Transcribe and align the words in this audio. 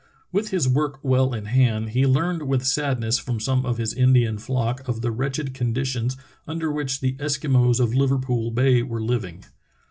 With 0.31 0.49
his 0.49 0.67
work 0.67 0.97
well 1.03 1.31
in 1.31 1.45
hand 1.45 1.91
he 1.91 2.07
learned 2.07 2.47
with 2.47 2.65
sadness 2.65 3.19
from 3.19 3.39
some 3.39 3.67
of 3.67 3.77
his 3.77 3.93
Indian 3.93 4.39
flock 4.39 4.87
of 4.87 5.01
the 5.01 5.11
wretched 5.11 5.53
condi 5.53 5.85
tions 5.85 6.17
under 6.47 6.71
which 6.71 7.01
the 7.01 7.13
Eskimos 7.19 7.79
of 7.79 7.93
Liverpool 7.93 8.49
Bay 8.49 8.81
were 8.81 9.03
living. 9.03 9.43